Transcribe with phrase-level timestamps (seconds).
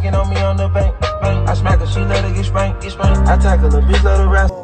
[0.00, 0.98] on me on the bank.
[1.00, 1.48] bank.
[1.48, 2.82] I smack her, she let her get spanked.
[2.82, 3.28] Get spanked.
[3.28, 4.54] I tackle bitch, let her rest.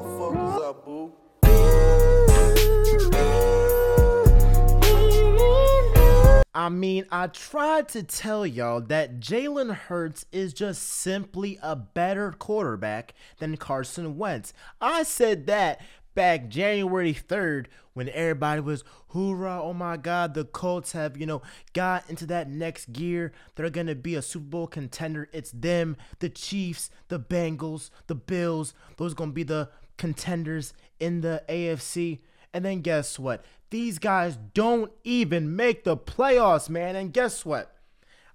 [6.54, 12.32] I mean, I tried to tell y'all that Jalen Hurts is just simply a better
[12.32, 14.52] quarterback than Carson Wentz.
[14.80, 15.80] I said that
[16.18, 21.42] back January 3rd when everybody was, hoorah, oh my God, the Colts have, you know,
[21.74, 23.30] got into that next gear.
[23.54, 25.28] They're going to be a Super Bowl contender.
[25.32, 28.74] It's them, the Chiefs, the Bengals, the Bills.
[28.96, 32.18] Those going to be the contenders in the AFC.
[32.52, 33.44] And then guess what?
[33.70, 36.96] These guys don't even make the playoffs, man.
[36.96, 37.77] And guess what?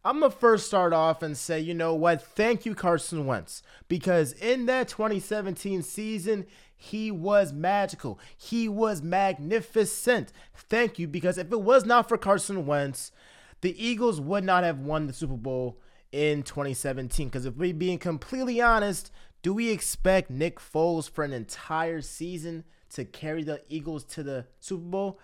[0.06, 2.22] I'm going to first start off and say, you know what?
[2.22, 3.64] Thank you, Carson Wentz.
[3.88, 6.46] Because in that 2017 season,
[6.76, 8.20] he was magical.
[8.36, 10.34] He was magnificent.
[10.54, 11.08] Thank you.
[11.08, 13.14] Because if it was not for Carson Wentz,
[13.62, 15.80] the Eagles would not have won the Super Bowl
[16.12, 17.30] in 2017.
[17.30, 19.10] Because if we're being completely honest,
[19.42, 24.48] do we expect Nick Foles for an entire season to carry the Eagles to the
[24.60, 25.20] Super Bowl?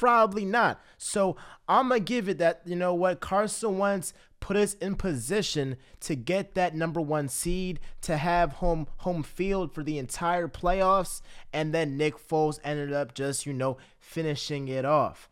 [0.00, 0.80] Probably not.
[0.96, 1.36] So
[1.68, 6.14] I'm gonna give it that you know what Carson Wentz put us in position to
[6.14, 11.20] get that number one seed to have home home field for the entire playoffs,
[11.52, 15.28] and then Nick Foles ended up just you know finishing it off.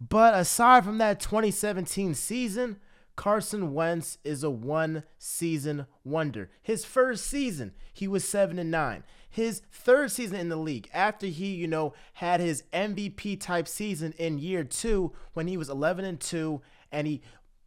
[0.00, 2.80] But aside from that 2017 season,
[3.14, 6.50] Carson Wentz is a one season wonder.
[6.60, 11.26] His first season, he was 7 and 9 his third season in the league after
[11.26, 16.04] he, you know, had his MVP type season in year two when he was 11
[16.04, 17.20] and 2 and he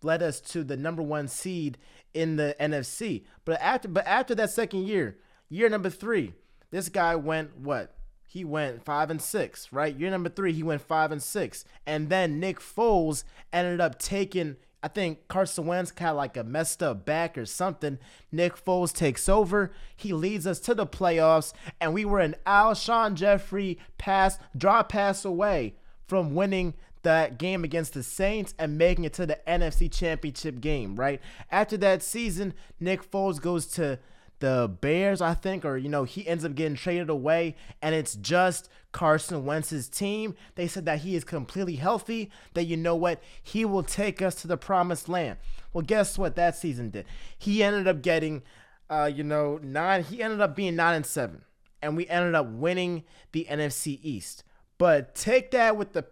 [0.04, 1.78] led us to the number one seed
[2.14, 3.24] in the NFC.
[3.46, 5.18] But after, but after that second year,
[5.50, 6.34] year number three,
[6.72, 7.96] this guy went what?
[8.28, 9.96] He went five and six, right?
[9.96, 14.56] Year number three, he went five and six, and then Nick Foles ended up taking
[14.84, 18.00] I think Carson Wentz had like a messed up back or something.
[18.32, 19.72] Nick Foles takes over.
[19.96, 25.24] He leads us to the playoffs, and we were an Alshon Jeffery pass, draw pass
[25.24, 25.76] away
[26.08, 26.74] from winning
[27.04, 31.22] that game against the Saints and making it to the NFC Championship game, right?
[31.52, 34.00] After that season, Nick Foles goes to
[34.42, 38.16] the Bears, I think, or you know, he ends up getting traded away, and it's
[38.16, 40.36] just Carson Wentz's team.
[40.56, 44.36] They said that he is completely healthy, that you know what, he will take us
[44.42, 45.38] to the promised land.
[45.72, 47.06] Well, guess what that season did?
[47.38, 48.44] He ended up getting,
[48.90, 50.04] uh, you know, nine.
[50.04, 51.44] He ended up being nine and seven,
[51.82, 54.44] and we ended up winning the NFC East.
[54.78, 56.04] But take that with the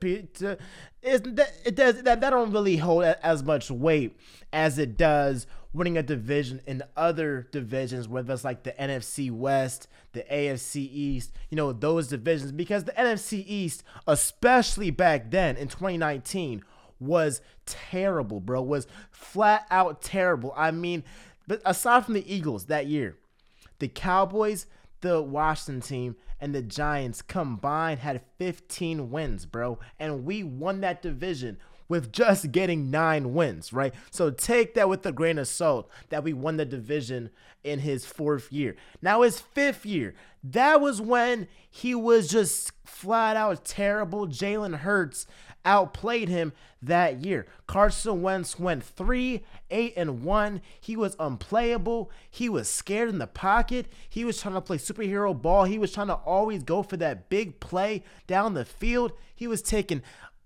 [1.01, 4.16] it does that that don't really hold as much weight
[4.53, 9.88] as it does winning a division in other divisions, whether it's like the NFC West,
[10.13, 15.68] the AFC East, you know, those divisions, because the NFC East, especially back then in
[15.68, 16.63] 2019,
[17.00, 18.62] was terrible, bro.
[18.62, 20.53] Was flat out terrible.
[20.57, 21.03] I mean,
[21.47, 23.18] but aside from the Eagles that year,
[23.80, 24.66] the Cowboys,
[25.01, 29.80] the Washington team, and the Giants combined had 15 wins, bro.
[30.00, 31.57] And we won that division
[31.89, 33.94] with just getting nine wins, right?
[34.11, 37.31] So take that with a grain of salt that we won the division
[37.63, 38.75] in his fourth year.
[39.01, 40.13] Now, his fifth year,
[40.44, 44.27] that was when he was just flat out terrible.
[44.27, 45.27] Jalen Hurts
[45.66, 47.45] outplayed him that year.
[47.67, 50.61] Carson Wentz went 3 8 and 1.
[50.79, 52.09] He was unplayable.
[52.29, 53.88] He was scared in the pocket.
[54.09, 55.66] He was trying to play superhero ball.
[55.66, 59.11] He was trying to always go for that big play down the field.
[59.35, 60.01] He was taking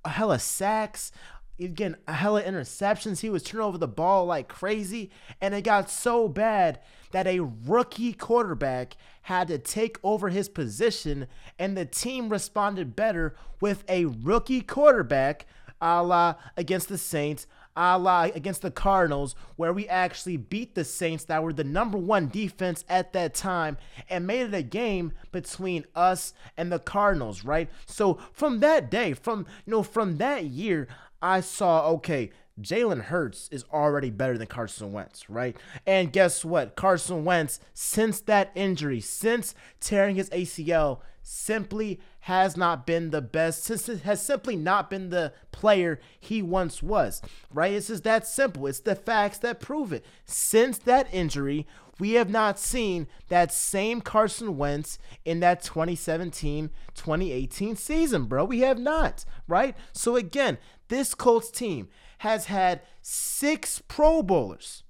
[0.09, 1.11] hella sacks.
[1.59, 3.19] again, a hella interceptions.
[3.21, 5.11] He was turning over the ball like crazy.
[5.39, 6.79] And it got so bad
[7.11, 11.27] that a rookie quarterback had to take over his position.
[11.57, 15.45] And the team responded better with a rookie quarterback,
[15.79, 17.45] a la against the Saints,
[17.75, 21.97] a la against the Cardinals, where we actually beat the Saints that were the number
[21.97, 23.77] one defense at that time
[24.09, 27.69] and made it a game between us and the Cardinals, right?
[27.85, 30.87] So from that day, from you know, from that year,
[31.21, 35.57] I saw, okay, Jalen Hurts is already better than Carson Wentz, right?
[35.87, 36.75] And guess what?
[36.75, 43.63] Carson Wentz, since that injury, since tearing his ACL, simply has not been the best,
[43.63, 47.73] since it has simply not been the player he once was, right?
[47.73, 48.67] It's just that simple.
[48.67, 50.05] It's the facts that prove it.
[50.25, 51.65] Since that injury,
[51.99, 58.45] we have not seen that same Carson Wentz in that 2017 2018 season, bro.
[58.45, 59.75] We have not, right?
[59.91, 60.57] So, again,
[60.89, 61.89] this Colts team
[62.23, 64.83] has had six Pro Bowlers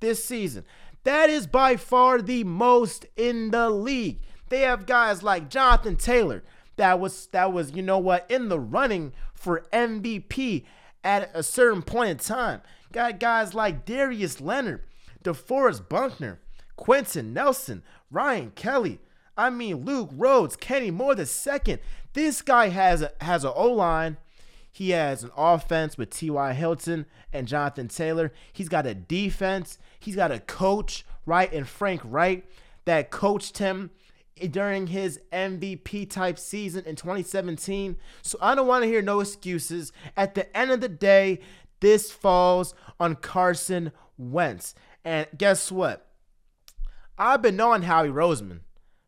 [0.00, 0.64] this season.
[1.04, 4.20] That is by far the most in the league.
[4.48, 6.44] They have guys like Jonathan Taylor
[6.80, 10.64] that was that was you know what in the running for MVP
[11.04, 12.62] at a certain point in time.
[12.90, 14.82] Got guys like Darius Leonard
[15.22, 16.40] DeForest Buckner,
[16.76, 18.98] Quenton Nelson, Ryan Kelly.
[19.36, 21.80] I mean, Luke Rhodes, Kenny Moore the second.
[22.14, 24.16] This guy has a, has an O line.
[24.72, 26.52] He has an offense with T.Y.
[26.52, 28.32] Hilton and Jonathan Taylor.
[28.52, 29.78] He's got a defense.
[29.98, 32.48] He's got a coach, right, and Frank Reich
[32.84, 33.90] that coached him
[34.50, 37.96] during his MVP type season in 2017.
[38.22, 39.92] So I don't want to hear no excuses.
[40.16, 41.40] At the end of the day,
[41.80, 44.74] this falls on Carson Wentz.
[45.04, 46.06] And guess what?
[47.18, 48.60] I've been knowing Howie Roseman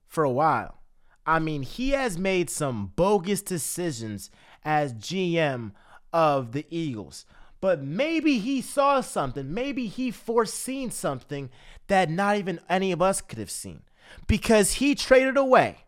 [0.07, 0.82] for a while.
[1.27, 4.31] I mean, he has made some bogus decisions
[4.65, 5.73] as GM
[6.13, 7.25] of the Eagles.
[7.61, 9.55] But maybe he saw something.
[9.55, 11.49] Maybe he foreseen something
[11.87, 13.83] that not even any of us could have seen.
[14.27, 15.85] Because he traded away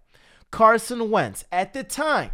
[0.52, 2.30] Carson Wentz at the time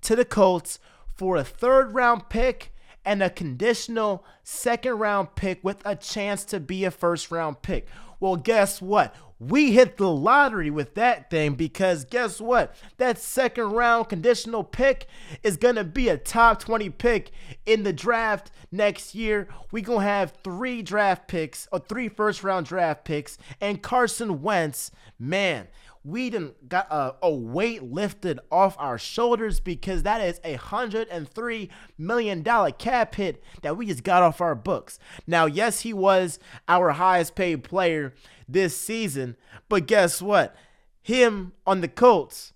[0.00, 0.78] to the Colts
[1.14, 2.72] for a third round pick
[3.04, 7.86] and a conditional second round pick with a chance to be a first round pick.
[8.24, 9.14] Well, guess what?
[9.38, 12.74] We hit the lottery with that thing because guess what?
[12.96, 15.08] That second round conditional pick
[15.42, 17.32] is going to be a top 20 pick
[17.66, 19.46] in the draft next year.
[19.72, 23.36] we going to have three draft picks or three first round draft picks.
[23.60, 25.68] And Carson Wentz, man,
[26.04, 31.08] we didn't got a, a, weight lifted off our shoulders because that is a hundred
[31.08, 34.98] and three million dollar cap hit that we just got off our books.
[35.26, 38.12] Now, yes, he was our highest paid player
[38.46, 39.36] this season,
[39.70, 40.54] but guess what?
[41.00, 42.52] Him on the Colts,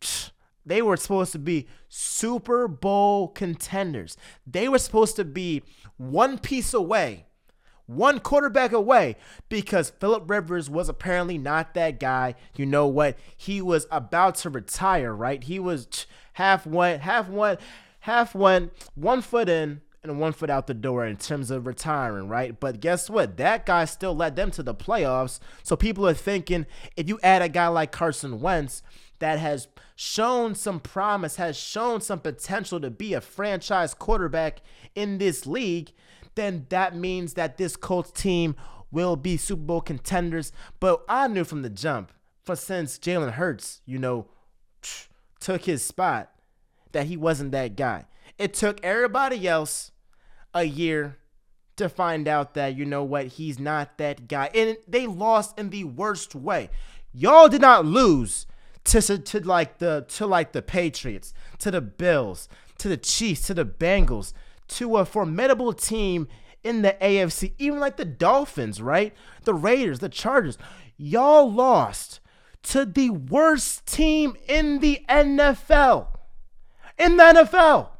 [0.64, 4.16] they were supposed to be Super Bowl contenders.
[4.46, 5.64] They were supposed to be
[5.96, 7.26] one piece away
[7.86, 9.16] one quarterback away
[9.48, 12.34] because Philip Rivers was apparently not that guy.
[12.56, 13.18] You know what?
[13.36, 15.42] He was about to retire, right?
[15.42, 17.58] He was half one, half one,
[18.00, 22.28] half one, one foot in and one foot out the door in terms of retiring,
[22.28, 22.58] right?
[22.60, 23.36] But guess what?
[23.38, 25.40] That guy still led them to the playoffs.
[25.62, 26.66] So people are thinking
[26.96, 28.82] if you add a guy like Carson Wentz
[29.18, 34.60] that has shown some promise, has shown some potential to be a franchise quarterback
[34.94, 35.92] in this league,
[36.34, 38.56] then that means that this Colts team
[38.90, 40.52] will be Super Bowl contenders.
[40.80, 44.28] But I knew from the jump, for since Jalen Hurts, you know,
[45.40, 46.30] took his spot,
[46.92, 48.06] that he wasn't that guy.
[48.38, 49.90] It took everybody else
[50.54, 51.18] a year
[51.76, 54.50] to find out that, you know what, he's not that guy.
[54.54, 56.70] And they lost in the worst way.
[57.12, 58.46] Y'all did not lose
[58.84, 62.48] to, to, to like the to like the Patriots, to the Bills,
[62.78, 64.32] to the Chiefs, to the Bengals
[64.68, 66.28] to a formidable team
[66.62, 69.14] in the AFC, even like the Dolphins, right?
[69.44, 70.58] The Raiders, the Chargers.
[70.96, 72.20] Y'all lost
[72.64, 76.08] to the worst team in the NFL.
[76.98, 77.90] In the NFL.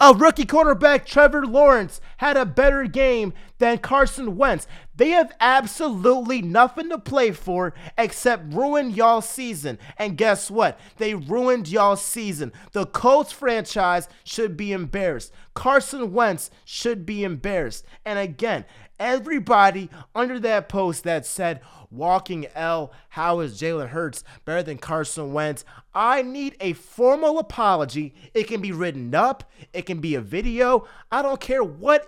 [0.00, 4.66] A rookie quarterback, Trevor Lawrence, had a better game than Carson Wentz.
[4.96, 9.78] They have absolutely nothing to play for except ruin y'all's season.
[9.98, 10.78] And guess what?
[10.98, 12.52] They ruined y'all's season.
[12.72, 15.32] The Colts franchise should be embarrassed.
[15.54, 17.84] Carson Wentz should be embarrassed.
[18.04, 18.64] And again,
[18.98, 21.60] everybody under that post that said,
[21.90, 25.64] walking L, how is Jalen Hurts better than Carson Wentz?
[25.94, 28.14] I need a formal apology.
[28.34, 30.86] It can be written up, it can be a video.
[31.10, 31.62] I don't care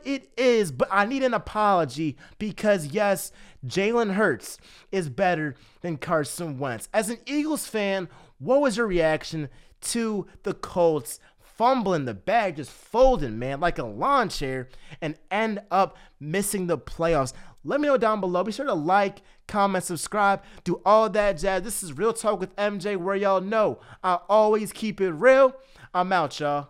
[0.04, 3.32] it is, but I need an apology because, yes,
[3.66, 4.58] Jalen Hurts
[4.92, 6.88] is better than Carson Wentz.
[6.92, 9.48] As an Eagles fan, what was your reaction
[9.80, 11.20] to the Colts
[11.56, 14.68] fumbling the bag, just folding, man, like a lawn chair,
[15.00, 17.32] and end up missing the playoffs.
[17.64, 18.44] Let me know down below.
[18.44, 21.62] Be sure to like, comment, subscribe, do all that jazz.
[21.62, 25.54] This is Real Talk with MJ, where y'all know I always keep it real.
[25.94, 26.68] I'm out, y'all.